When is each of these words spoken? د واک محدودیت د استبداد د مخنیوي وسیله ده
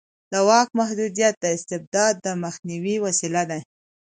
د 0.31 0.33
واک 0.47 0.67
محدودیت 0.79 1.35
د 1.39 1.45
استبداد 1.55 2.13
د 2.21 2.27
مخنیوي 2.43 2.95
وسیله 3.05 3.43
ده 3.49 3.59